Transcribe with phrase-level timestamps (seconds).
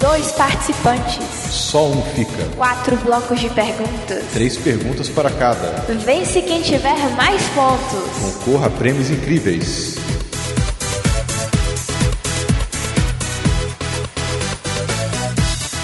[0.00, 1.18] Dois participantes.
[1.50, 2.44] Só um fica.
[2.56, 4.24] Quatro blocos de perguntas.
[4.32, 5.84] Três perguntas para cada.
[6.04, 8.44] Vence quem tiver mais pontos.
[8.44, 9.96] Concorra a prêmios incríveis.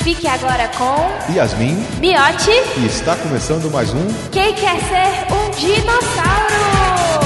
[0.05, 2.51] Fique agora com Yasmin Miote.
[2.77, 7.25] e está começando mais um Quem quer ser um dinossauro?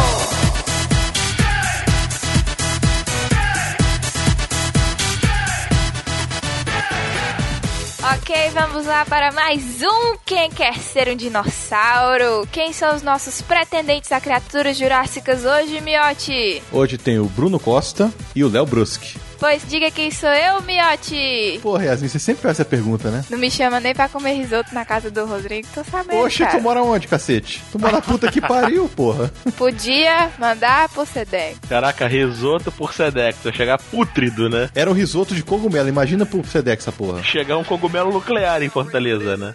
[8.13, 12.47] Ok, vamos lá para mais um Quem Quer Ser um Dinossauro?
[12.53, 16.63] Quem são os nossos pretendentes a criaturas jurássicas hoje, Miote?
[16.73, 19.18] Hoje tem o Bruno Costa e o Léo Bruschi.
[19.39, 21.61] Pois diga quem sou eu, Miote?
[21.63, 23.25] Porra, Yasmin, você sempre faz essa pergunta, né?
[23.31, 26.59] Não me chama nem pra comer risoto na casa do Rodrigo, tô sabendo, Oxe, cara.
[26.59, 27.63] tu mora onde, cacete?
[27.71, 29.31] Tu mora na puta que pariu, porra.
[29.57, 31.59] Podia mandar pro Sedex.
[31.69, 33.39] Caraca, risoto por Sedex.
[33.45, 34.71] Vai chegar pútrido, né?
[34.75, 37.23] Era um risoto de cogumelo, imagina pro Sedex essa porra.
[37.23, 39.55] Chegar um cogumelo nuclear em Fortaleza, né?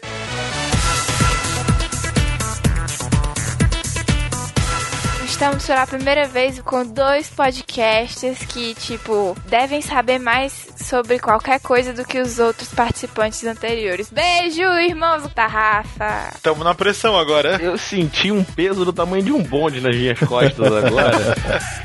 [5.33, 11.91] Estamos pela primeira vez com dois podcasts que, tipo, devem saber mais sobre qualquer coisa
[11.91, 14.11] do que os outros participantes anteriores.
[14.11, 16.35] Beijo, irmãos da Rafa!
[16.43, 17.59] Tamo na pressão agora.
[17.59, 21.35] Eu senti um peso do tamanho de um bonde nas minhas costas agora.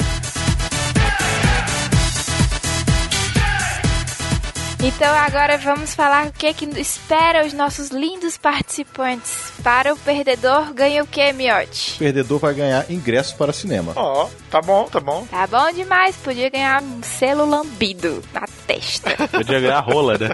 [4.81, 9.53] Então agora vamos falar o que, que espera os nossos lindos participantes.
[9.63, 11.97] Para o perdedor, ganha o que, Miote?
[11.97, 13.93] O perdedor vai ganhar ingresso para cinema.
[13.97, 15.27] Ó, tá bom, tá bom.
[15.29, 19.11] Tá bom demais, podia ganhar um selo lambido na testa.
[19.29, 20.29] Podia ganhar rola, né?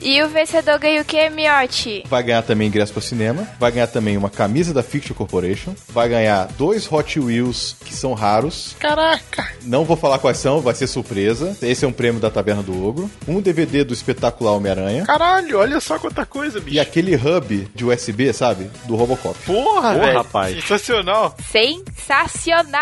[0.00, 2.04] e o vencedor ganha o que, Miote?
[2.06, 3.46] Vai ganhar também ingresso para cinema.
[3.58, 5.74] Vai ganhar também uma camisa da Fiction Corporation.
[5.88, 8.76] Vai ganhar dois Hot Wheels que são raros.
[8.78, 9.48] Caraca.
[9.62, 11.56] Não vou falar quais são, vai ser surpresa.
[11.60, 13.10] Esse é um prêmio da Taberna do Ogro.
[13.26, 15.04] Um DVD do espetacular Homem-Aranha.
[15.04, 16.76] Caralho, olha só quanta coisa, bicho.
[16.76, 18.70] E aquele hub de USB, sabe?
[18.84, 19.36] Do Robocop.
[19.44, 20.54] Porra, Porra, rapaz.
[20.56, 21.34] Sensacional.
[21.50, 22.78] Sensacional!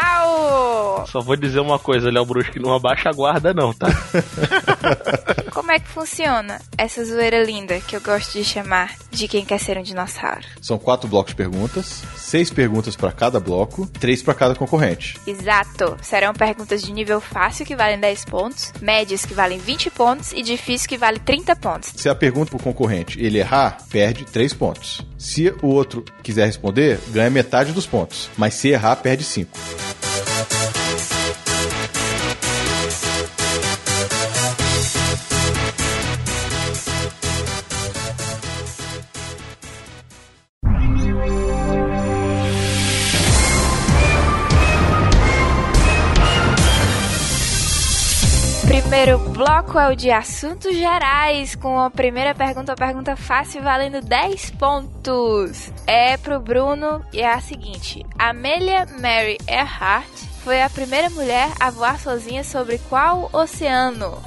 [1.06, 3.86] Só vou dizer uma coisa, Léo Bruschi, não abaixa a guarda não, tá?
[5.72, 9.59] Como é que funciona essa zoeira linda que eu gosto de chamar de quem quer
[9.59, 10.43] ser um dinossauro?
[10.60, 12.03] São quatro blocos de perguntas.
[12.15, 13.87] Seis perguntas para cada bloco.
[13.87, 15.19] Três para cada concorrente.
[15.27, 15.97] Exato!
[16.03, 20.43] Serão perguntas de nível fácil que valem 10 pontos, médias que valem 20 pontos e
[20.43, 21.93] difícil que vale 30 pontos.
[21.97, 25.00] Se a pergunta pro concorrente ele errar, perde três pontos.
[25.16, 28.28] Se o outro quiser responder, ganha metade dos pontos.
[28.37, 29.59] Mas se errar, perde cinco.
[48.82, 54.03] Primeiro bloco é o de assuntos gerais, com a primeira pergunta, a pergunta fácil, valendo
[54.03, 55.72] 10 pontos.
[55.87, 60.10] É pro Bruno e é a seguinte: Amelia Mary Earhart
[60.44, 64.20] foi a primeira mulher a voar sozinha sobre qual oceano?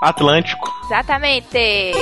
[0.00, 0.70] Atlântico.
[0.84, 1.92] Exatamente!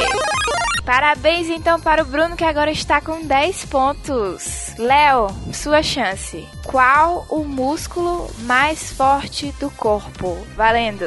[0.84, 4.74] Parabéns então para o Bruno que agora está com 10 pontos.
[4.78, 6.46] Léo, sua chance.
[6.64, 10.36] Qual o músculo mais forte do corpo?
[10.54, 11.06] Valendo.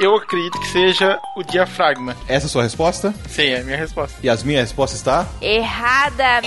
[0.00, 2.16] Eu acredito que seja o diafragma.
[2.28, 3.12] Essa é a sua resposta?
[3.28, 4.16] Sim, é a minha resposta.
[4.22, 5.26] E as minhas resposta está?
[5.40, 6.40] Errada.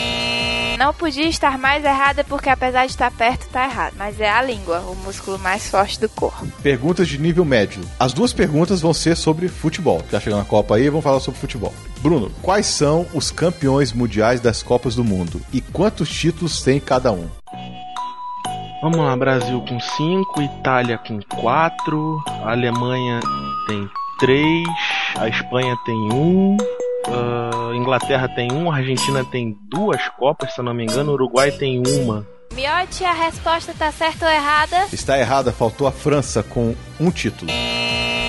[0.80, 3.94] Não podia estar mais errada porque apesar de estar perto, está errado.
[3.98, 6.48] Mas é a língua, o músculo mais forte do corpo.
[6.63, 7.83] Perguntas de nível médio.
[8.00, 10.01] As duas perguntas vão ser sobre futebol.
[10.09, 11.74] Já chegando na Copa aí, vamos falar sobre futebol.
[12.00, 15.42] Bruno, quais são os campeões mundiais das Copas do Mundo?
[15.51, 17.27] E quantos títulos tem cada um?
[18.81, 23.19] Vamos lá, Brasil com 5, Itália com 4, a Alemanha
[23.68, 23.88] tem
[24.19, 24.68] 3,
[25.19, 30.56] a Espanha tem 1, um, uh, Inglaterra tem 1, um, a Argentina tem duas Copas,
[30.56, 32.25] se eu não me engano, o Uruguai tem uma.
[32.56, 34.88] Miote, a resposta tá certa ou errada?
[34.92, 37.51] Está errada, faltou a França com um título.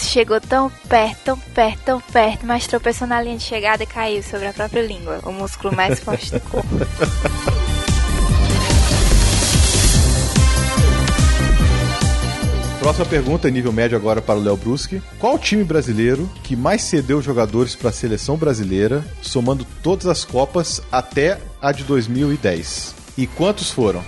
[0.02, 4.22] Chegou tão perto, tão perto, tão perto, mas tropeçou na linha de chegada e caiu
[4.22, 6.68] sobre a própria língua, o músculo mais forte do corpo.
[12.82, 15.00] Próxima pergunta, nível médio agora para o Léo Bruschi.
[15.20, 20.82] Qual time brasileiro que mais cedeu jogadores para a seleção brasileira, somando todas as Copas
[20.90, 22.92] até a de 2010?
[23.16, 24.02] E quantos foram?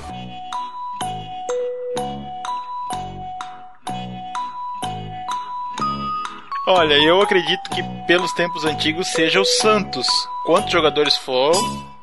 [6.67, 10.09] Olha, eu acredito que pelos tempos antigos seja o Santos.
[10.45, 11.94] Quantos jogadores foram?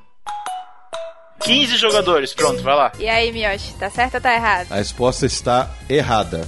[1.43, 2.91] 15 jogadores, pronto, vai lá.
[2.99, 4.67] E aí, Miyoshi, tá certo ou tá errado?
[4.71, 6.47] A resposta está errada.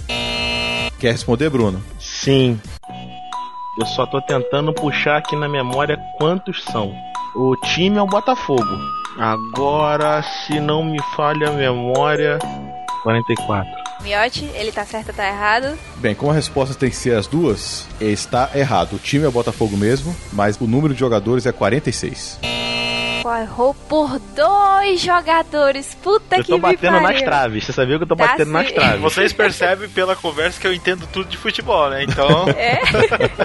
[1.00, 1.84] Quer responder, Bruno?
[2.00, 2.60] Sim.
[3.80, 6.94] Eu só tô tentando puxar aqui na memória quantos são.
[7.36, 8.78] O time é o Botafogo.
[9.18, 12.38] Agora, se não me falha a memória,
[13.02, 13.84] 44.
[14.02, 15.78] Miotti, ele tá certo ou tá errado?
[15.98, 18.94] Bem, como a resposta tem que ser as duas, está errado.
[18.94, 22.40] O time é o Botafogo mesmo, mas o número de jogadores é 46.
[23.30, 25.96] Errou por dois jogadores.
[26.02, 27.24] Puta Eu que tô me batendo nas pariu.
[27.26, 27.64] traves.
[27.66, 28.74] Você sabia que eu tô Tá batendo nas sim.
[28.74, 29.02] traves.
[29.02, 32.04] Vocês percebem pela conversa que eu entendo tudo de futebol, né?
[32.04, 32.82] Então, É?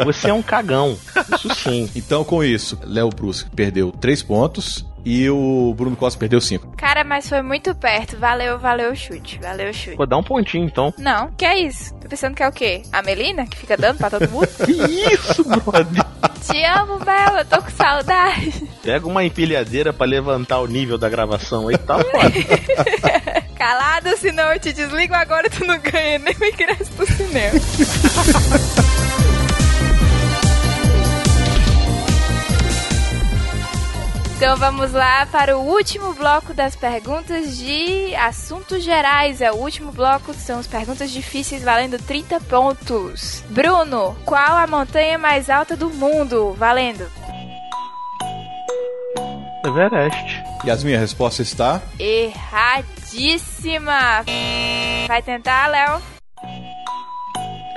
[0.04, 0.98] Você é um cagão.
[1.34, 1.90] Isso sim.
[1.94, 6.76] Então, com isso, Léo Bruschi perdeu 3 pontos e o Bruno Costa perdeu 5.
[6.76, 8.18] Cara, mas foi muito perto.
[8.18, 9.38] Valeu, valeu o chute.
[9.42, 9.96] Valeu o chute.
[9.96, 10.92] Pô, dá um pontinho então.
[10.98, 11.94] Não, que é isso?
[11.94, 12.82] Tô pensando que é o quê?
[12.92, 14.46] A Melina, que fica dando pra todo mundo?
[14.68, 16.04] Que isso, brother?
[16.46, 18.68] Te amo, Bela, tô com saudade.
[18.82, 23.48] Pega uma empilhadeira pra levantar o nível da gravação aí, tá foda.
[23.56, 27.58] Calado, senão eu te desligo agora e tu não ganha nem o ingresso do cinema.
[34.38, 39.40] Então vamos lá para o último bloco das perguntas de assuntos gerais.
[39.40, 43.42] É o último bloco, são as perguntas difíceis valendo 30 pontos.
[43.50, 46.52] Bruno, qual a montanha mais alta do mundo?
[46.52, 47.10] Valendo.
[49.66, 50.44] Everest.
[50.64, 52.64] E as minhas respostas está Erradíssima.
[55.08, 56.00] Vai tentar, Léo?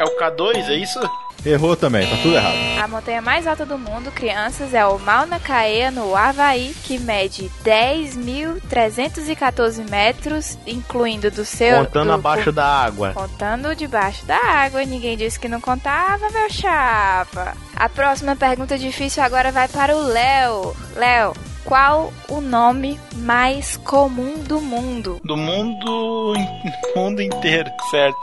[0.01, 0.99] é o K2, é isso?
[1.45, 2.55] Errou também, tá tudo errado.
[2.83, 7.49] A montanha mais alta do mundo, crianças, é o Mauna Kea, no Havaí, que mede
[7.63, 11.77] 10.314 metros, incluindo do seu...
[11.85, 13.11] Contando do- abaixo da água.
[13.13, 14.83] Contando debaixo da água.
[14.83, 17.53] Ninguém disse que não contava, meu chapa.
[17.75, 20.75] A próxima pergunta difícil agora vai para o Léo.
[20.95, 21.33] Léo,
[21.63, 25.19] qual o nome mais comum do mundo?
[25.23, 26.33] Do mundo,
[26.95, 28.17] mundo inteiro, certo?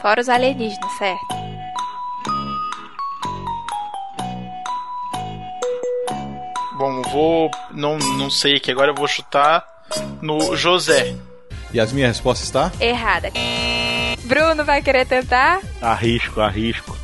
[0.00, 1.53] Fora os alienígenas, certo?
[6.76, 7.50] Bom, vou.
[7.70, 9.64] Não, não sei que agora eu vou chutar
[10.20, 11.16] no José.
[11.72, 13.32] E as minhas respostas está Errada.
[14.24, 15.60] Bruno vai querer tentar?
[15.82, 16.96] Arrisco, arrisco.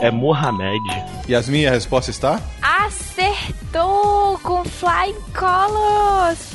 [0.00, 0.82] É Mohamed.
[1.28, 6.52] E as minhas respostas está Acertou com Flying Colors!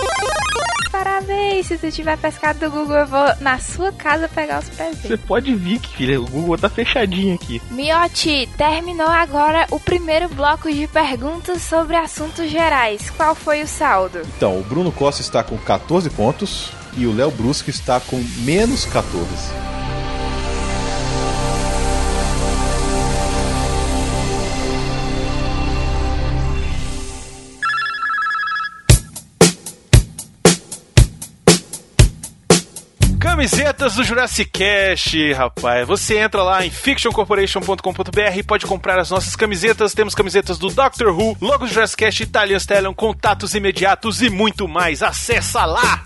[0.92, 1.68] Parabéns!
[1.68, 5.02] Se tu tiver pescado do Google, eu vou na sua casa pegar os presentes.
[5.02, 6.20] Você pode vir, que filha.
[6.20, 7.62] O Google tá fechadinho aqui.
[7.72, 13.10] Miotti, terminou agora o primeiro bloco de perguntas sobre assuntos gerais.
[13.12, 14.22] Qual foi o saldo?
[14.38, 18.86] Então, o Bruno Costa está com 14 pontos e o Léo Bruschi está com menos
[18.86, 19.77] 14.
[33.38, 35.88] Camisetas do Jurassic Cast, rapaz.
[35.88, 39.94] Você entra lá em fictioncorporation.com.br e pode comprar as nossas camisetas.
[39.94, 44.68] Temos camisetas do Doctor Who, logo do Jurassic Cast, Italian Stallion, contatos imediatos e muito
[44.68, 45.04] mais.
[45.04, 46.04] Acessa lá!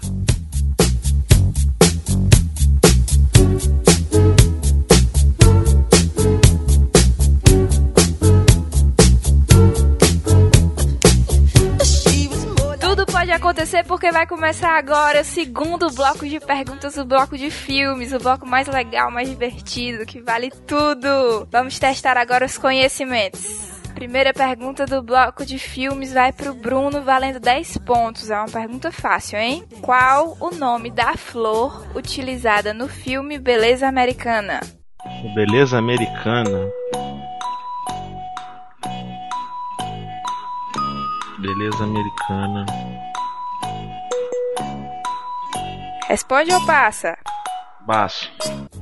[14.11, 18.67] Vai começar agora o segundo bloco de perguntas, o bloco de filmes, o bloco mais
[18.67, 21.47] legal, mais divertido, que vale tudo.
[21.49, 23.71] Vamos testar agora os conhecimentos.
[23.95, 28.29] Primeira pergunta do bloco de filmes vai pro Bruno, valendo 10 pontos.
[28.29, 29.63] É uma pergunta fácil, hein?
[29.81, 34.59] Qual o nome da flor utilizada no filme Beleza Americana?
[35.33, 36.67] Beleza americana.
[41.39, 42.90] Beleza americana.
[46.11, 47.17] Responde ou passa?
[47.87, 48.29] Baço.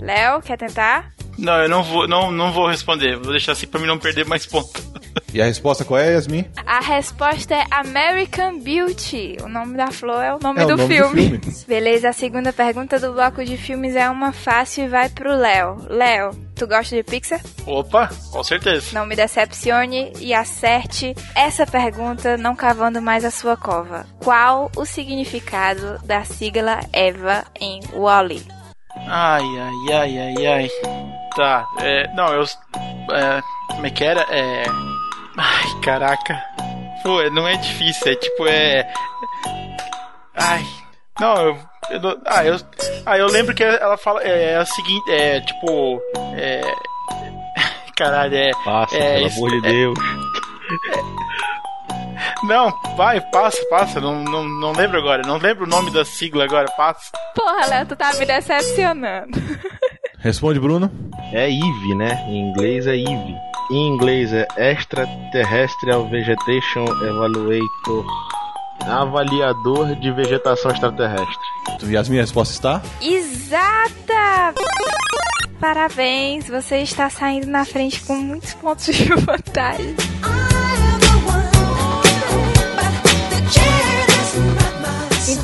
[0.02, 1.14] Léo, quer tentar?
[1.38, 3.18] Não, eu não vou, não, não vou responder.
[3.18, 4.82] Vou deixar assim pra mim não perder mais ponto.
[5.34, 6.46] E a resposta qual é, Yasmin?
[6.66, 9.38] A resposta é American Beauty.
[9.44, 11.40] O nome da flor é o nome, É o do, nome do filme.
[11.40, 11.56] filme.
[11.68, 15.78] Beleza, a segunda pergunta do bloco de filmes é uma fácil e vai pro Léo.
[15.88, 17.40] Léo, tu gosta de Pixar?
[17.66, 18.88] Opa, com certeza.
[18.94, 24.08] Não me decepcione e acerte essa pergunta não cavando mais a sua cova.
[24.24, 28.42] Qual o significado da sigla EVA em Wall-E?
[29.08, 30.70] Ai, ai, ai, ai, ai.
[31.36, 32.08] Tá, é.
[32.16, 32.44] Não, eu.
[32.44, 34.22] É, como é que era?
[34.30, 34.64] É.
[35.40, 36.44] Ai, caraca.
[37.04, 38.92] Pô, não é difícil, é tipo, é.
[40.36, 40.66] Ai.
[41.20, 41.58] Não, eu.
[41.92, 42.58] eu não- ah, eu.
[43.06, 44.22] Ah, eu lembro que ela fala.
[44.24, 46.02] É, é o seguinte, é tipo.
[46.36, 46.62] É.
[47.96, 48.52] Caralho, é.
[48.64, 50.00] Passa, É, pelo amor de é- Deus.
[52.44, 54.00] Não, vai, passa, passa.
[54.02, 55.22] Não, não, não lembro agora.
[55.26, 57.12] Não lembro o nome da sigla agora, passa.
[57.36, 59.38] Porra, Léo, tu tá me decepcionando.
[60.20, 60.92] Responde, Bruno.
[61.34, 62.24] É EVE, né?
[62.28, 63.36] Em inglês é EVE.
[63.72, 68.06] Em inglês é Extraterrestrial Vegetation Evaluator.
[68.82, 71.38] Avaliador de vegetação extraterrestre.
[71.84, 72.82] Yasmin, a resposta está?
[73.00, 74.56] Exata!
[75.60, 79.96] Parabéns, você está saindo na frente com muitos pontos de vantagem.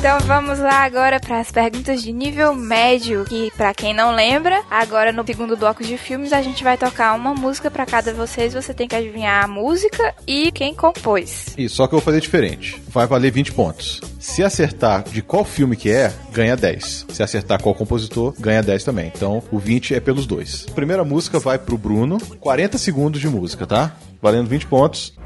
[0.06, 4.62] Então vamos lá agora para as perguntas de nível médio, que para quem não lembra,
[4.70, 8.54] agora no segundo bloco de filmes a gente vai tocar uma música para cada vocês,
[8.54, 11.46] você tem que adivinhar a música e quem compôs.
[11.58, 12.80] Isso, só que eu vou fazer diferente.
[12.86, 14.00] Vai valer 20 pontos.
[14.20, 17.06] Se acertar de qual filme que é, ganha 10.
[17.08, 19.10] Se acertar qual compositor, ganha 10 também.
[19.12, 20.66] Então, o 20 é pelos dois.
[20.66, 22.18] Primeira música vai pro Bruno.
[22.38, 23.96] 40 segundos de música, tá?
[24.22, 25.16] Valendo 20 pontos.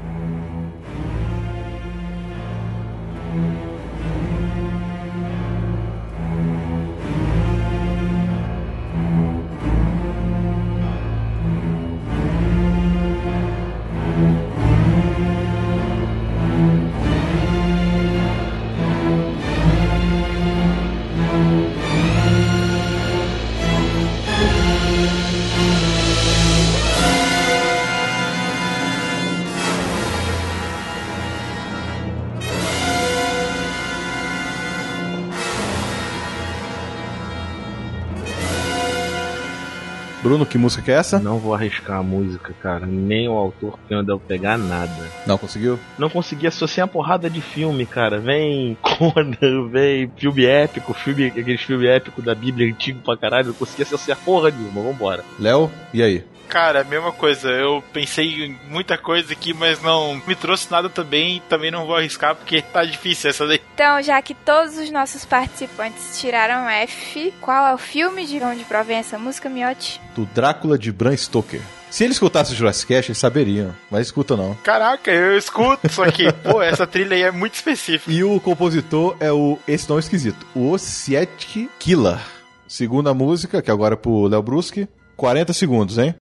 [40.31, 41.19] Bruno, que música que é essa?
[41.19, 42.85] Não vou arriscar a música, cara.
[42.85, 44.89] Nem o autor, porque não deu pegar nada.
[45.27, 45.77] Não conseguiu?
[45.99, 48.17] Não consegui associar uma porrada de filme, cara.
[48.17, 53.47] Vem Conan, vem filme épico, filme, aqueles filmes épicos da Bíblia antigo pra caralho.
[53.47, 54.81] Não consegui associar porra nenhuma.
[54.81, 55.21] Vambora.
[55.37, 56.23] Léo, e aí?
[56.51, 57.49] Cara, mesma coisa.
[57.49, 61.37] Eu pensei em muita coisa aqui, mas não me trouxe nada também.
[61.37, 63.61] E também não vou arriscar porque tá difícil essa daí.
[63.73, 68.65] Então, já que todos os nossos participantes tiraram F, qual é o filme de onde
[68.65, 70.01] provém essa música, Miotti?
[70.13, 71.61] Do Drácula de Bram Stoker.
[71.89, 73.73] Se ele escutasse o Jurassic Cast, eles saberiam.
[73.89, 74.53] Mas escuta não.
[74.55, 78.11] Caraca, eu escuto, só que, pô, essa trilha aí é muito específica.
[78.11, 79.57] E o compositor é o.
[79.65, 80.45] Esse nome é esquisito.
[80.53, 82.19] O Osiek Killer.
[82.67, 84.87] Segunda música, que agora é pro Léo Bruschi.
[85.21, 86.15] 40 segundos, hein?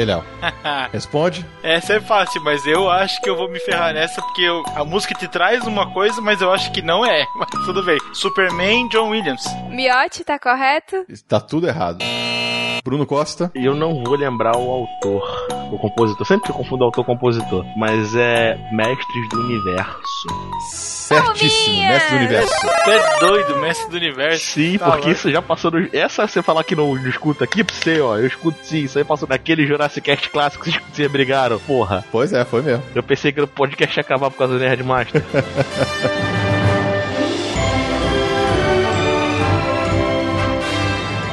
[0.00, 0.24] E Léo?
[0.92, 1.44] Responde.
[1.62, 4.84] Essa é fácil, mas eu acho que eu vou me ferrar nessa porque eu- a
[4.84, 7.24] música te traz uma coisa, mas eu acho que não é.
[7.36, 7.98] Mas tudo bem.
[8.14, 9.42] Superman, John Williams.
[9.68, 11.04] Miotti, tá correto?
[11.28, 11.98] Tá tudo errado.
[12.84, 13.50] Bruno Costa.
[13.54, 15.46] E eu não vou lembrar o autor,
[15.76, 16.26] o compositor.
[16.26, 17.64] Sempre que eu confundo autor e compositor.
[17.76, 20.00] Mas é Mestres do Universo.
[20.70, 21.88] Certíssimo, Palminha!
[21.88, 22.54] mestre do universo.
[22.84, 24.44] Tu é doido, mestre do universo.
[24.46, 25.10] Sim, Tá porque louco.
[25.10, 25.88] isso já passou no.
[25.92, 28.16] Essa você falar que não, não escuta aqui pra você, ó.
[28.16, 32.04] Eu escuto sim, isso aí passou naquele Jurassic Cast clássico que vocês brigaram, porra.
[32.12, 32.82] Pois é, foi mesmo.
[32.94, 35.22] Eu pensei que o podcast ia acabar por causa do Nerdmaster.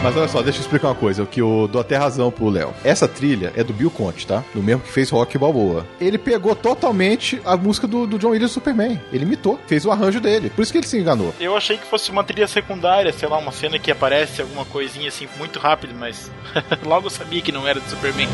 [0.08, 2.74] Mas olha só, deixa eu explicar uma coisa, que eu dou até razão pro Léo.
[2.82, 4.42] Essa trilha é do Bill Conte, tá?
[4.56, 5.86] Do mesmo que fez Rock Balboa.
[6.00, 8.98] Ele pegou totalmente a música do, do John Williams Superman.
[9.12, 10.50] Ele imitou, fez o arranjo dele.
[10.50, 11.36] Por isso que ele se enganou.
[11.42, 15.10] Eu achei que fosse uma trilha secundária, sei lá, uma cena que aparece, alguma coisinha
[15.10, 16.32] assim, muito rápido, mas
[16.88, 18.30] logo eu sabia que não era do Superman.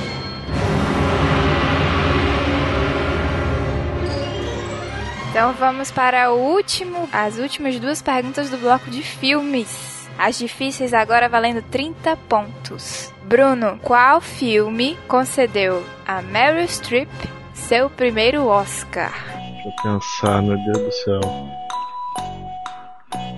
[5.31, 9.92] Então vamos para o último, as últimas duas perguntas do bloco de filmes.
[10.17, 13.11] As difíceis agora valendo 30 pontos.
[13.23, 17.09] Bruno, qual filme concedeu a Meryl Streep
[17.53, 19.11] seu primeiro Oscar?
[19.35, 21.21] Deixa eu pensar, meu Deus do céu.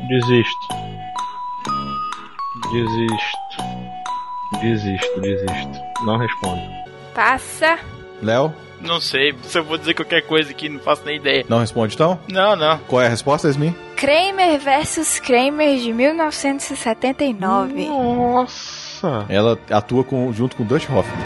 [0.10, 0.68] Desisto.
[2.72, 3.64] Desisto.
[4.62, 5.80] Desisto, desisto.
[6.06, 6.62] Não respondo.
[7.14, 7.78] Passa.
[8.22, 11.46] Léo, Não sei, se eu vou dizer qualquer coisa aqui, não faço nem ideia.
[11.50, 12.20] não responde então?
[12.30, 12.78] Não, não.
[12.80, 13.76] Qual é a resposta, Yasmin?
[13.96, 17.88] Kramer vs Kramer de 1979.
[17.88, 19.26] Nossa!
[19.30, 21.26] Ela atua com- junto com Dutch Hoffman.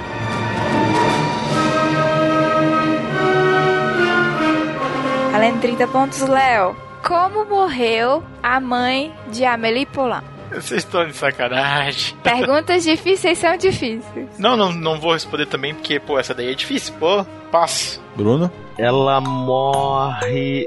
[5.34, 6.76] Além de 30 pontos, Léo.
[7.06, 10.22] Como morreu a mãe de Amélie Poulain?
[10.52, 12.16] Vocês estão de sacanagem.
[12.24, 14.28] Perguntas difíceis são difíceis.
[14.38, 16.94] Não, não, não vou responder também, porque, pô, essa daí é difícil.
[17.00, 18.02] Pô, passo.
[18.16, 18.52] Bruno?
[18.78, 20.66] Ela morre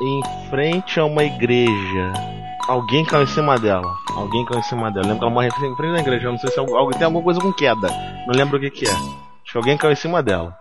[0.00, 2.12] em frente a uma igreja.
[2.68, 3.94] Alguém caiu em cima dela.
[4.14, 5.06] Alguém caiu em cima dela.
[5.06, 6.26] Lembro que ela morre em frente à igreja.
[6.26, 7.88] Eu não sei se é algo, tem alguma coisa com queda.
[8.26, 8.92] Não lembro o que, que é.
[8.92, 10.56] Acho que alguém caiu em cima dela.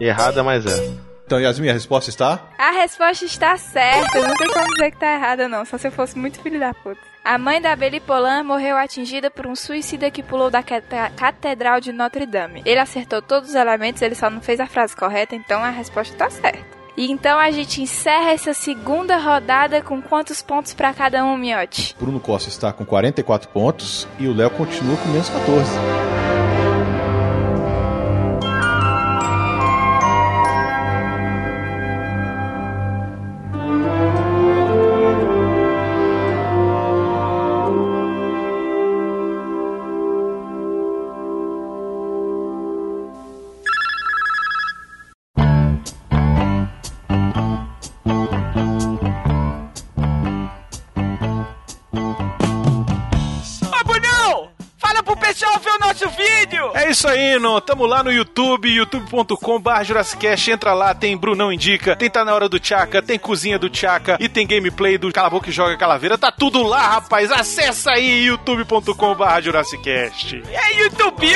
[0.00, 0.92] Errada, mas é.
[1.24, 2.40] Então, Yasmin, a resposta está?
[2.58, 4.20] A resposta está certa.
[4.20, 5.64] Não tem como dizer que tá errada, não.
[5.64, 7.00] Só se eu fosse muito filho da puta.
[7.24, 11.80] A mãe da Amélie Poulain morreu atingida por um suicida que pulou da cate- Catedral
[11.80, 12.60] de Notre Dame.
[12.66, 16.12] Ele acertou todos os elementos, ele só não fez a frase correta, então a resposta
[16.12, 16.71] está certa.
[16.96, 21.96] E então a gente encerra essa segunda rodada com quantos pontos pra cada um, Miote?
[21.98, 25.70] Bruno Costa está com 44 pontos e o Léo continua com menos 14.
[57.38, 62.34] No, tamo lá no YouTube, youtube.com.br Jurassicast, entra lá, tem Brunão Indica, tem Tá Na
[62.34, 65.52] Hora do Tchaka, tem Cozinha do Tchaka e tem gameplay do Cala a Boca e
[65.52, 70.42] Joga Calaveira, tá tudo lá, rapaz, acessa aí, youtube.com.br Jurassicast.
[70.50, 71.32] É YouTube!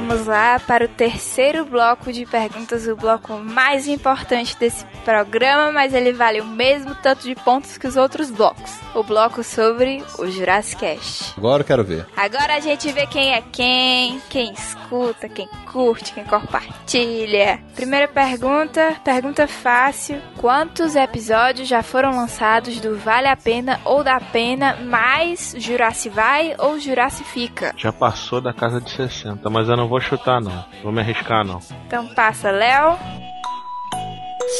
[0.00, 5.94] Vamos lá para o terceiro bloco de perguntas, o bloco mais importante desse programa, mas
[5.94, 8.74] ele vale o mesmo tanto de pontos que os outros blocos.
[8.94, 11.34] O bloco sobre o Jurassic Cast.
[11.38, 12.06] Agora eu quero ver.
[12.14, 17.60] Agora a gente vê quem é quem, quem escuta, quem curte, quem compartilha.
[17.74, 20.20] Primeira pergunta, pergunta fácil.
[20.38, 26.54] Quantos episódios já foram lançados do Vale a Pena ou da Pena mais Jurassic Vai
[26.58, 27.74] ou Jurassic Fica?
[27.76, 30.64] Já passou da casa de 60, mas eu não vou chutar não.
[30.82, 31.60] Vou me arriscar não.
[31.86, 32.96] Então passa, Léo.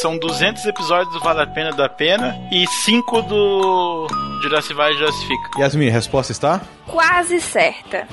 [0.01, 4.07] São 200 episódios do Vale a Pena da Pena e 5 do
[4.43, 5.61] Jurassic Vai e Jurassic Fica.
[5.61, 6.61] Yasmin, a resposta está?
[6.87, 8.07] Quase certa.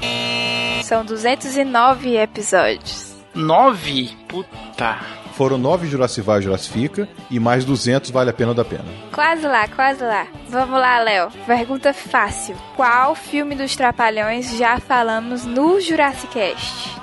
[0.84, 3.16] São 209 episódios.
[3.34, 4.16] 9?
[4.28, 4.98] Puta.
[5.34, 8.64] Foram 9 Jurassic Vai e Jurassic Fica e mais 200 vale a pena ou da
[8.64, 8.86] pena.
[9.12, 10.28] Quase lá, quase lá.
[10.50, 11.32] Vamos lá, Léo.
[11.48, 12.56] Pergunta fácil.
[12.76, 17.03] Qual filme dos Trapalhões já falamos no Jurassic Cast?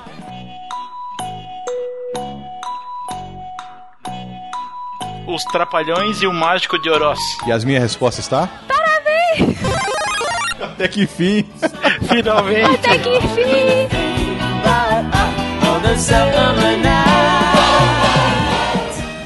[5.33, 7.21] Os Trapalhões e o Mágico de Oroz.
[7.47, 8.49] Yasmin, a resposta está?
[8.67, 9.57] Parabéns!
[10.61, 11.49] Até que fim!
[12.09, 12.75] Finalmente.
[12.75, 13.89] Até que enfim!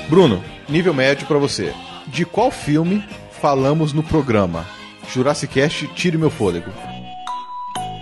[0.09, 1.73] Bruno, nível médio pra você.
[2.07, 3.03] De qual filme
[3.41, 4.67] falamos no programa?
[5.09, 6.71] Jurassic Cast, tire meu fôlego.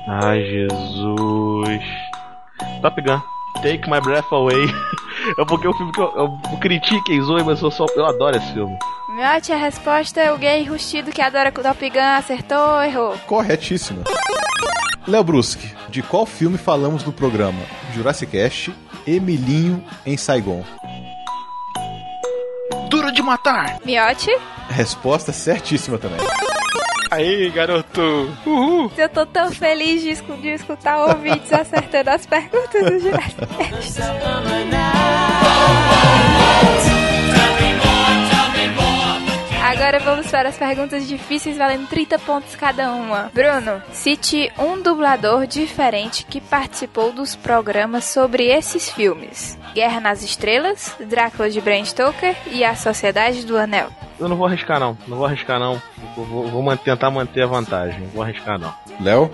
[0.09, 1.85] Ai, Jesus.
[2.83, 3.21] Top Gun.
[3.63, 4.67] Take My Breath Away.
[5.39, 8.37] É porque é um filme que eu, eu critiquem, zoe, mas eu, só, eu adoro
[8.37, 8.77] esse filme.
[9.15, 12.01] Miote, a resposta é o gay rustido que adora Top Gun.
[12.01, 13.17] Acertou, errou.
[13.27, 14.05] Corretíssimo.
[15.07, 17.59] Léo Bruschi, de qual filme falamos no programa?
[17.93, 18.73] Jurassic Cast,
[19.07, 20.65] Emilinho em Saigon.
[22.89, 23.79] Duro de matar.
[23.85, 24.31] Miote,
[24.69, 26.19] Resposta certíssima também.
[27.13, 28.01] Aí, garoto.
[28.47, 28.91] Uhul.
[28.97, 33.47] eu tô tão feliz de, escu- de escutar ouvintes acertando as perguntas do Jurassic.
[39.65, 43.31] Agora vamos para as perguntas difíceis valendo 30 pontos cada uma.
[43.33, 50.95] Bruno, cite um dublador diferente que participou dos programas sobre esses filmes: Guerra nas Estrelas,
[51.01, 53.89] Drácula de Bram Stoker e A Sociedade do Anel.
[54.23, 54.97] Eu não vou arriscar não.
[55.07, 55.81] Não vou arriscar não.
[56.17, 58.01] Vou, vou man- tentar manter a vantagem.
[58.01, 58.73] Não vou arriscar não.
[59.01, 59.31] Léo?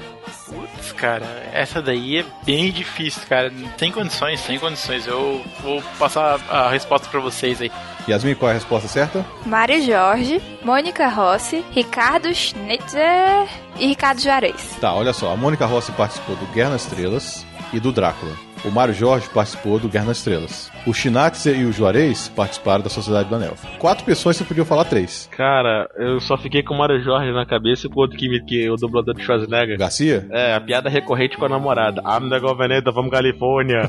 [0.47, 3.53] Putz, cara, essa daí é bem difícil, cara.
[3.77, 5.07] Tem condições, tem condições.
[5.07, 7.71] Eu vou passar a resposta pra vocês aí.
[8.09, 9.25] Yasmin, qual é a resposta certa?
[9.45, 13.47] Mário Jorge, Mônica Rossi, Ricardo Schnitzer
[13.79, 14.77] e Ricardo Juarez.
[14.81, 15.31] Tá, olha só.
[15.33, 18.33] A Mônica Rossi participou do Guerra nas Estrelas e do Drácula.
[18.65, 20.69] O Mário Jorge participou do Guerra nas Estrelas.
[20.85, 23.55] O Shinatse e o Juarez participaram da Sociedade do Anel.
[23.79, 25.29] Quatro pessoas você podia falar três.
[25.37, 28.29] Cara, eu só fiquei com o Mário Jorge na cabeça e com o outro que,
[28.29, 29.79] me- que o dublador de Schwarzenegger.
[29.79, 30.27] Garcia?
[30.33, 32.03] É, a piada recorrente com a namorada.
[32.03, 33.83] I'm the governor from California.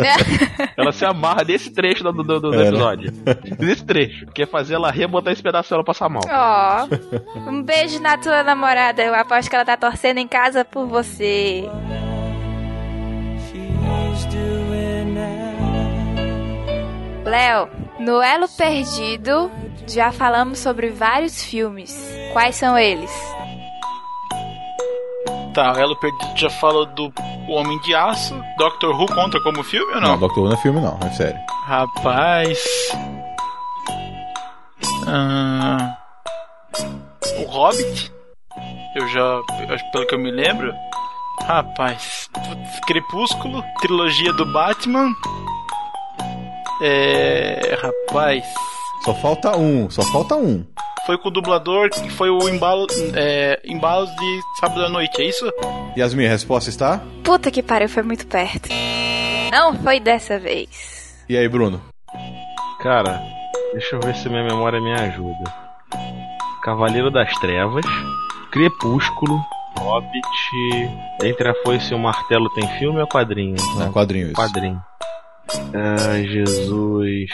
[0.78, 2.68] ela se amarra nesse trecho do, do, do- do É, né?
[2.68, 3.12] episódio.
[3.58, 4.24] Nesse trecho.
[4.34, 6.22] Quer fazer ela rir, botar esse pedaço ela passar mal.
[6.26, 9.02] Ó, um beijo na tua namorada.
[9.02, 11.68] Eu aposto que ela tá torcendo em casa por você.
[17.24, 19.50] Léo, no Elo Perdido,
[19.86, 21.92] já falamos sobre vários filmes.
[22.32, 23.10] Quais são eles?
[25.52, 27.12] Tá, o Elo Perdido já falou do
[27.48, 28.34] O Homem de Aço.
[28.58, 30.18] Doctor Who conta como filme ou Não, não?
[30.18, 30.98] Doctor Who não é filme, não.
[31.02, 31.40] É sério.
[31.64, 32.58] Rapaz.
[35.08, 35.96] Ah,
[37.38, 38.12] o Hobbit.
[38.94, 39.40] Eu já.
[39.92, 40.72] Pelo que eu me lembro.
[41.44, 42.28] Rapaz.
[42.32, 43.62] putz, Crepúsculo.
[43.80, 45.12] Trilogia do Batman.
[46.82, 47.78] É.
[47.80, 48.44] Rapaz.
[49.04, 49.88] Só falta um.
[49.90, 50.64] Só falta um.
[51.06, 52.86] Foi com o dublador que foi o embalo.
[53.14, 55.50] É, embalos de sábado à noite, é isso?
[55.96, 57.00] Yasmin, a resposta está?
[57.22, 58.68] Puta que pariu, foi muito perto.
[59.52, 61.24] Não foi dessa vez.
[61.28, 61.80] E aí, Bruno?
[62.82, 63.22] Cara,
[63.72, 65.54] deixa eu ver se minha memória me ajuda.
[66.64, 67.84] Cavaleiro das Trevas,
[68.50, 69.40] Crepúsculo,
[69.78, 70.26] Hobbit.
[71.22, 73.56] Entre a foice e o martelo tem filme ou quadrinho?
[73.78, 74.34] Não, quadrinho isso.
[74.34, 74.80] Quadrinho.
[75.74, 77.30] Ai, Jesus.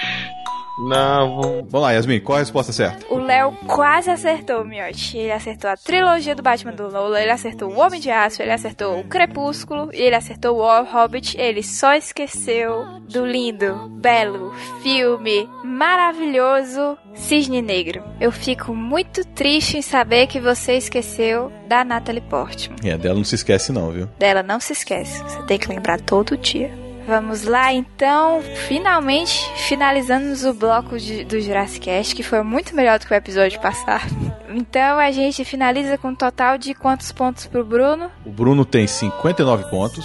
[0.78, 1.66] Não, vou...
[1.68, 3.06] Vamos lá, Yasmin, qual a resposta certa?
[3.12, 5.18] O Léo quase acertou, Miotti.
[5.18, 8.52] Ele acertou a trilogia do Batman do Lola, ele acertou o Homem de Aço, ele
[8.52, 11.38] acertou o Crepúsculo, e ele acertou o Hobbit.
[11.38, 18.02] Ele só esqueceu do lindo, belo, filme, maravilhoso Cisne Negro.
[18.20, 22.76] Eu fico muito triste em saber que você esqueceu da Natalie Portman.
[22.84, 24.08] É, dela não se esquece não, viu?
[24.18, 26.81] Dela não se esquece, você tem que lembrar todo dia.
[27.06, 32.98] Vamos lá, então, finalmente finalizamos o bloco de- do Jurassic Cast, que foi muito melhor
[32.98, 34.10] do que o episódio passado.
[34.54, 38.10] Então a gente finaliza com um total de quantos pontos pro Bruno?
[38.22, 40.04] O Bruno tem 59 pontos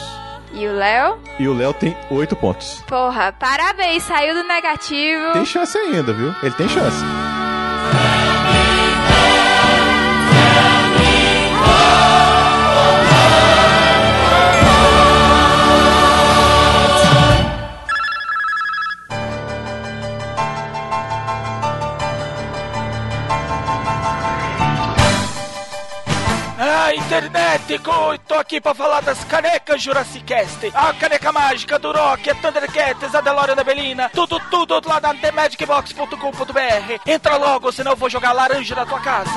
[0.53, 1.17] E o Léo?
[1.37, 2.81] e o Léo tem 8 pontos.
[2.87, 5.33] Porra, parabéns, saiu do negativo.
[5.33, 6.33] Tem chance ainda, viu?
[6.41, 6.95] Ele tem chance.
[27.67, 30.71] Internet, co- tô aqui pra falar das canecas Jurassic Cast.
[30.73, 35.13] A caneca mágica do Rock, a Thundercats, a DeLorean da Belina, tudo, tudo lá na
[35.13, 37.01] TheMagicBox.com.br.
[37.05, 39.31] Entra logo, senão eu vou jogar laranja na tua casa.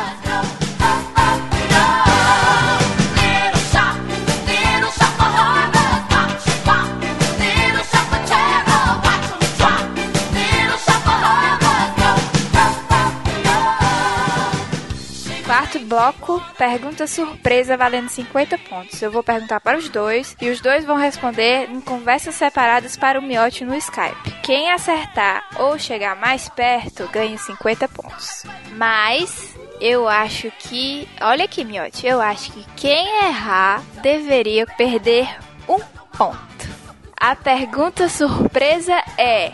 [15.70, 19.00] Quarto bloco, pergunta surpresa valendo 50 pontos.
[19.00, 23.20] Eu vou perguntar para os dois e os dois vão responder em conversas separadas para
[23.20, 24.32] o Miote no Skype.
[24.42, 28.42] Quem acertar ou chegar mais perto ganha 50 pontos.
[28.72, 35.28] Mas eu acho que, olha aqui, Miote, eu acho que quem errar deveria perder
[35.68, 35.78] um
[36.18, 36.68] ponto.
[37.16, 39.52] A pergunta surpresa é: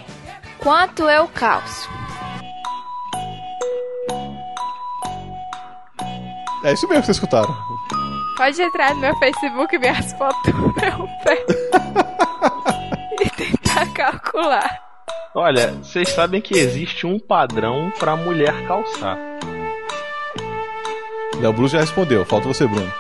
[0.61, 1.96] quanto eu calço?
[6.67, 7.57] É isso mesmo que vocês escutaram.
[8.37, 11.47] Pode entrar no meu Facebook e ver as fotos do meu pé.
[13.23, 14.83] e tentar calcular.
[15.33, 19.17] Olha, vocês sabem que existe um padrão pra mulher calçar.
[21.41, 22.25] Léo Bruno já respondeu.
[22.25, 22.93] Falta você, Bruno.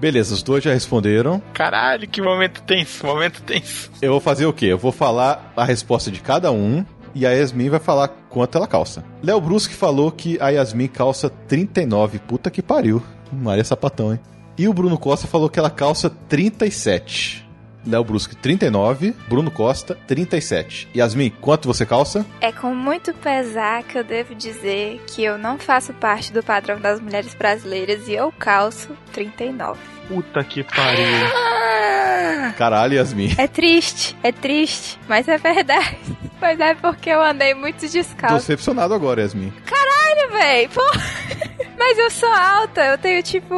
[0.00, 1.42] Beleza, os dois já responderam.
[1.52, 3.90] Caralho, que momento tenso, momento tenso.
[4.02, 4.66] Eu vou fazer o quê?
[4.66, 8.66] Eu vou falar a resposta de cada um e a Yasmin vai falar quanto ela
[8.66, 9.02] calça.
[9.22, 12.18] Léo Brusque falou que a Yasmin calça 39.
[12.18, 13.02] Puta que pariu.
[13.32, 14.20] Maria Sapatão, hein?
[14.58, 17.45] E o Bruno Costa falou que ela calça 37.
[17.86, 19.14] Léo Brusque, 39.
[19.28, 20.88] Bruno Costa, 37.
[20.94, 22.26] Yasmin, quanto você calça?
[22.40, 26.80] É com muito pesar que eu devo dizer que eu não faço parte do padrão
[26.80, 29.78] das mulheres brasileiras e eu calço 39.
[30.08, 31.04] Puta que pariu.
[31.34, 33.34] Ah, Caralho, Yasmin.
[33.38, 35.96] É triste, é triste, mas é verdade.
[36.38, 38.36] Mas é porque eu andei muito Tô descalço.
[38.36, 39.50] decepcionado agora, Yasmin.
[39.64, 40.82] Caralho, véi, pô.
[41.78, 43.54] Mas eu sou alta, eu tenho tipo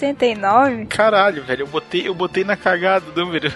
[0.00, 0.86] 1,69m.
[0.88, 3.52] Caralho, velho, eu botei, eu botei na cagada o número.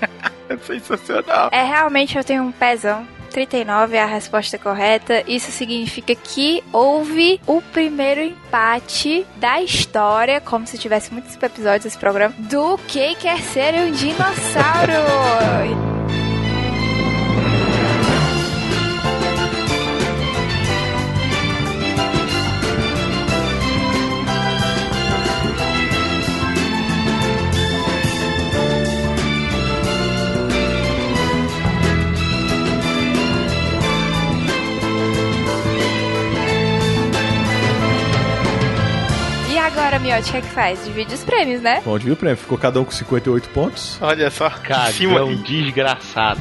[0.48, 1.50] é sensacional.
[1.52, 3.06] É, realmente eu tenho um pezão.
[3.30, 5.24] 39 é a resposta correta.
[5.26, 11.98] Isso significa que houve o primeiro empate da história, como se tivesse muitos episódios desse
[11.98, 15.93] programa, do que quer ser um dinossauro.
[40.04, 40.84] Miotti, o que é que faz?
[40.84, 41.80] Divide os prêmios, né?
[41.82, 42.36] Bom, viu o prêmio?
[42.36, 43.96] Ficou cada um com 58 pontos.
[44.02, 44.50] Olha só.
[44.50, 46.40] Cagão desgraçado.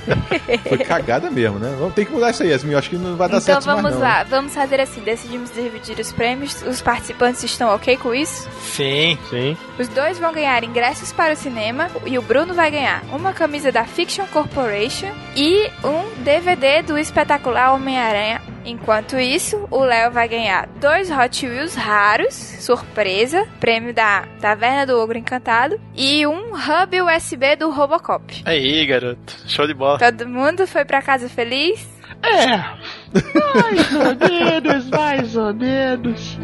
[0.66, 1.74] Foi cagada mesmo, né?
[1.78, 2.72] Vamos ter que mudar isso aí, Yasmin.
[2.72, 4.00] Eu acho que não vai dar Então certo vamos mais, não.
[4.00, 6.62] lá, vamos fazer assim: decidimos dividir os prêmios.
[6.62, 8.48] Os participantes estão ok com isso?
[8.62, 9.18] Sim.
[9.28, 9.54] Sim.
[9.78, 13.70] Os dois vão ganhar ingressos para o cinema e o Bruno vai ganhar uma camisa
[13.70, 18.40] da Fiction Corporation e um DVD do espetacular Homem-Aranha.
[18.64, 24.98] Enquanto isso, o Léo vai ganhar dois Hot Wheels raros, surpresa, prêmio da Taverna do
[24.98, 28.42] Ogro Encantado, e um hub USB do Robocop.
[28.46, 29.36] Aí, garoto.
[29.46, 29.98] Show de bola.
[29.98, 31.86] Todo mundo foi pra casa feliz?
[32.22, 32.56] É.
[33.60, 36.38] Mais ou menos, mais ou menos.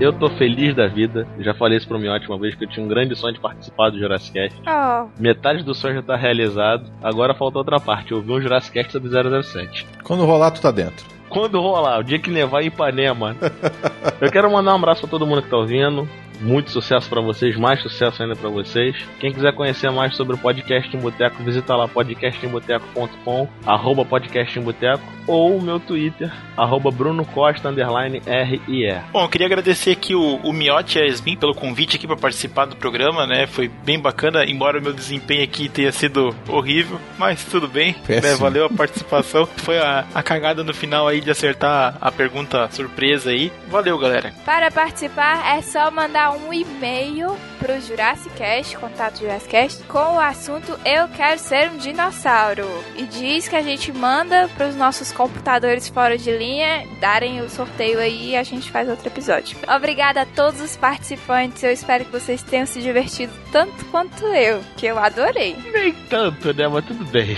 [0.00, 1.28] Eu tô feliz da vida.
[1.40, 3.90] Já falei isso pro Miotti uma vez que eu tinha um grande sonho de participar
[3.90, 4.58] do Jurassic Cast.
[4.66, 6.90] Oh, Metade do sonho já tá realizado.
[7.02, 8.12] Agora falta outra parte.
[8.12, 9.10] Eu vi um Jurassic Cast sobre
[9.42, 9.86] 007.
[10.02, 11.04] Quando rolar, tu tá dentro.
[11.28, 13.36] Quando rolar, o dia que nevar em Ipanema.
[14.20, 16.08] Eu quero mandar um abraço pra todo mundo que tá ouvindo.
[16.40, 18.96] Muito sucesso pra vocês, mais sucesso ainda pra vocês.
[19.18, 24.62] Quem quiser conhecer mais sobre o Podcast em Boteco, visita lá podcastemboteco.com, arroba podcast em
[24.62, 29.00] boteco, ou o meu Twitter, arroba Bruno Costa, underline R-I-E.
[29.12, 32.16] Bom, eu queria agradecer aqui o, o Miotti e a Yasmin pelo convite aqui para
[32.16, 33.46] participar do programa, né?
[33.46, 38.34] Foi bem bacana, embora o meu desempenho aqui tenha sido horrível, mas tudo bem, né?
[38.36, 39.46] Valeu a participação.
[39.60, 43.52] Foi a, a cagada no final aí de acertar a pergunta surpresa aí.
[43.68, 44.32] Valeu, galera.
[44.44, 50.20] Para participar é só mandar um e-mail pro Jurassic Cast, contato Jurassic Cast, com o
[50.20, 52.66] assunto Eu quero ser um dinossauro.
[52.96, 57.98] E diz que a gente manda pros nossos computadores fora de linha darem o sorteio
[57.98, 59.58] aí e a gente faz outro episódio.
[59.68, 61.62] Obrigada a todos os participantes.
[61.62, 65.56] Eu espero que vocês tenham se divertido tanto quanto eu, que eu adorei.
[65.72, 66.68] Nem tanto, né?
[66.68, 67.36] Mas tudo bem.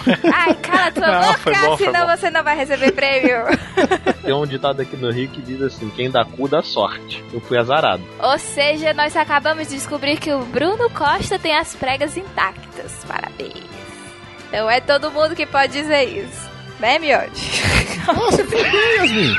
[0.32, 3.44] Ai, cala tua Não, boca, bom, senão você não vai receber prêmio.
[4.22, 7.24] Tem um ditado aqui no Rio que diz assim: quem dá cu dá sorte.
[7.32, 8.02] Eu fui azarado.
[8.18, 13.04] Ou seja, nós acabamos de descobrir que o Bruno Costa tem as pregas intactas.
[13.06, 13.64] Parabéns.
[14.52, 16.50] Não é todo mundo que pode dizer isso.
[16.78, 17.62] Né, Miotti?
[18.06, 18.62] Nossa, bem,
[18.96, 19.34] Yasmin.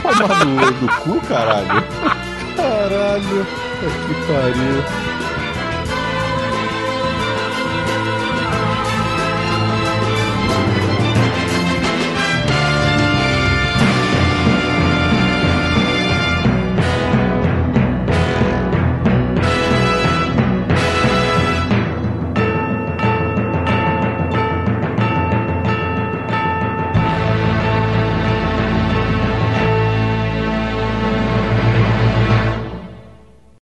[0.00, 1.84] Tomar no, no cu, caralho.
[2.56, 3.46] Caralho.
[3.80, 5.21] Que pariu.